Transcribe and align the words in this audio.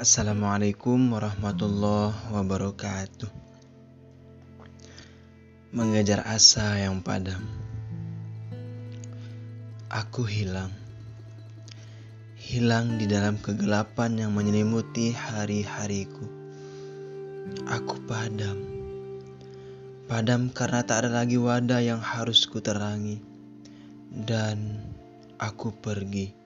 Assalamualaikum 0.00 1.12
warahmatullahi 1.12 2.32
wabarakatuh. 2.32 3.28
Mengejar 5.76 6.24
asa 6.24 6.80
yang 6.80 7.04
padam, 7.04 7.44
aku 9.92 10.24
hilang, 10.24 10.72
hilang 12.32 12.96
di 12.96 13.04
dalam 13.12 13.36
kegelapan 13.44 14.24
yang 14.24 14.32
menyelimuti 14.32 15.12
hari-hariku. 15.12 16.24
Aku 17.68 18.00
padam, 18.08 18.56
padam 20.08 20.48
karena 20.48 20.80
tak 20.80 21.04
ada 21.04 21.20
lagi 21.20 21.36
wadah 21.36 21.84
yang 21.84 22.00
harus 22.00 22.48
kuterangi, 22.48 23.20
dan 24.08 24.80
aku 25.36 25.76
pergi 25.76 26.39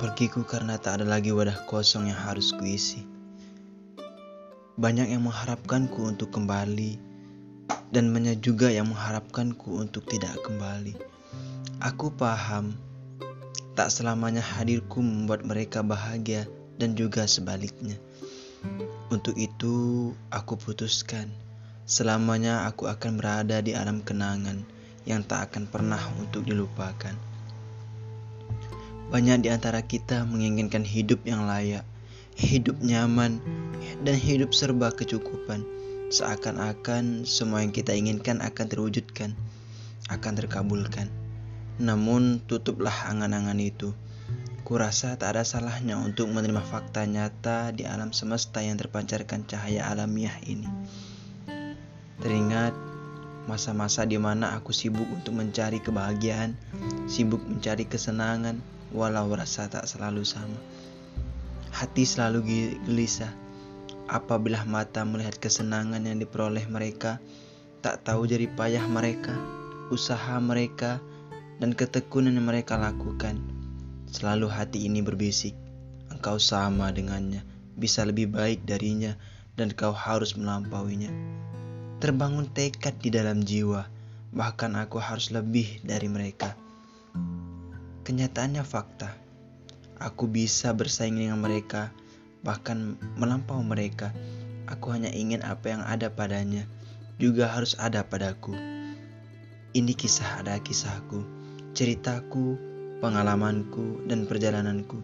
Pergiku 0.00 0.44
karena 0.44 0.80
tak 0.80 1.00
ada 1.00 1.06
lagi 1.06 1.30
wadah 1.30 1.68
kosong 1.68 2.08
yang 2.08 2.16
harus 2.16 2.56
kuisi. 2.56 3.04
Banyak 4.80 5.12
yang 5.12 5.28
mengharapkanku 5.28 6.00
untuk 6.04 6.32
kembali, 6.32 6.96
dan 7.92 8.14
banyak 8.14 8.40
juga 8.40 8.72
yang 8.72 8.88
mengharapkanku 8.88 9.76
untuk 9.76 10.08
tidak 10.08 10.38
kembali. 10.40 10.96
Aku 11.84 12.12
paham, 12.14 12.72
tak 13.76 13.92
selamanya 13.92 14.40
hadirku 14.40 15.04
membuat 15.04 15.44
mereka 15.44 15.84
bahagia 15.84 16.48
dan 16.80 16.96
juga 16.96 17.28
sebaliknya. 17.28 18.00
Untuk 19.12 19.36
itu, 19.36 20.12
aku 20.32 20.56
putuskan 20.56 21.28
selamanya 21.90 22.70
aku 22.70 22.86
akan 22.86 23.18
berada 23.18 23.58
di 23.58 23.74
alam 23.74 23.98
kenangan 24.06 24.62
yang 25.02 25.26
tak 25.26 25.50
akan 25.50 25.66
pernah 25.66 25.98
untuk 26.22 26.46
dilupakan. 26.46 27.18
Banyak 29.10 29.42
di 29.42 29.50
antara 29.50 29.82
kita 29.82 30.22
menginginkan 30.22 30.86
hidup 30.86 31.26
yang 31.26 31.42
layak, 31.42 31.82
hidup 32.38 32.78
nyaman, 32.78 33.42
dan 34.06 34.14
hidup 34.14 34.54
serba 34.54 34.94
kecukupan. 34.94 35.66
Seakan-akan 36.14 37.26
semua 37.26 37.66
yang 37.66 37.74
kita 37.74 37.90
inginkan 37.90 38.38
akan 38.38 38.66
terwujudkan, 38.70 39.34
akan 40.14 40.32
terkabulkan. 40.38 41.10
Namun 41.82 42.38
tutuplah 42.46 43.10
angan-angan 43.10 43.58
itu. 43.58 43.90
Kurasa 44.62 45.18
tak 45.18 45.34
ada 45.34 45.42
salahnya 45.42 45.98
untuk 45.98 46.30
menerima 46.30 46.62
fakta 46.62 47.02
nyata 47.02 47.74
di 47.74 47.90
alam 47.90 48.14
semesta 48.14 48.62
yang 48.62 48.78
terpancarkan 48.78 49.42
cahaya 49.42 49.90
alamiah 49.90 50.38
ini. 50.46 50.70
Teringat 52.22 52.78
masa-masa 53.50 54.06
di 54.06 54.22
mana 54.22 54.54
aku 54.54 54.70
sibuk 54.70 55.10
untuk 55.10 55.34
mencari 55.34 55.82
kebahagiaan, 55.82 56.54
sibuk 57.10 57.42
mencari 57.42 57.90
kesenangan, 57.90 58.62
walau 58.90 59.30
rasa 59.34 59.70
tak 59.70 59.86
selalu 59.86 60.26
sama. 60.26 60.58
Hati 61.70 62.02
selalu 62.02 62.38
gelisah 62.86 63.30
apabila 64.10 64.66
mata 64.66 65.06
melihat 65.06 65.38
kesenangan 65.38 66.02
yang 66.02 66.18
diperoleh 66.18 66.66
mereka, 66.66 67.22
tak 67.80 68.02
tahu 68.02 68.26
jadi 68.26 68.50
payah 68.50 68.84
mereka, 68.90 69.38
usaha 69.94 70.36
mereka, 70.42 70.98
dan 71.62 71.70
ketekunan 71.72 72.34
yang 72.34 72.50
mereka 72.50 72.74
lakukan. 72.74 73.38
Selalu 74.10 74.50
hati 74.50 74.90
ini 74.90 75.00
berbisik, 75.06 75.54
engkau 76.10 76.42
sama 76.42 76.90
dengannya, 76.90 77.46
bisa 77.78 78.02
lebih 78.02 78.26
baik 78.34 78.66
darinya, 78.66 79.14
dan 79.54 79.70
kau 79.70 79.94
harus 79.94 80.34
melampauinya. 80.34 81.14
Terbangun 82.02 82.50
tekad 82.50 82.98
di 82.98 83.14
dalam 83.14 83.46
jiwa, 83.46 83.86
bahkan 84.34 84.74
aku 84.74 84.98
harus 84.98 85.30
lebih 85.30 85.84
dari 85.86 86.10
mereka. 86.10 86.58
Kenyataannya 88.10 88.66
fakta. 88.66 89.14
Aku 90.02 90.26
bisa 90.26 90.74
bersaing 90.74 91.14
dengan 91.14 91.38
mereka, 91.38 91.94
bahkan 92.42 92.98
melampau 93.14 93.62
mereka. 93.62 94.10
Aku 94.66 94.90
hanya 94.90 95.14
ingin 95.14 95.46
apa 95.46 95.70
yang 95.70 95.86
ada 95.86 96.10
padanya 96.10 96.66
juga 97.22 97.46
harus 97.46 97.78
ada 97.78 98.02
padaku. 98.02 98.50
Ini 99.78 99.94
kisah 99.94 100.42
ada 100.42 100.58
kisahku, 100.58 101.22
ceritaku, 101.70 102.58
pengalamanku, 102.98 104.02
dan 104.10 104.26
perjalananku. 104.26 104.98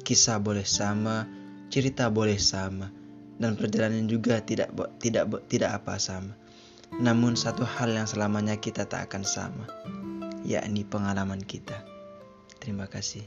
Kisah 0.00 0.40
boleh 0.40 0.64
sama, 0.64 1.28
cerita 1.68 2.08
boleh 2.08 2.40
sama, 2.40 2.88
dan 3.36 3.60
perjalanan 3.60 4.08
juga 4.08 4.40
tidak 4.40 4.72
tidak 4.96 5.28
tidak 5.52 5.76
apa 5.76 6.00
sama. 6.00 6.32
Namun 7.04 7.36
satu 7.36 7.68
hal 7.68 7.92
yang 7.92 8.08
selamanya 8.08 8.56
kita 8.56 8.88
tak 8.88 9.12
akan 9.12 9.28
sama, 9.28 9.68
yakni 10.48 10.88
pengalaman 10.88 11.44
kita. 11.44 11.85
Terima 12.66 12.90
kasih. 12.90 13.22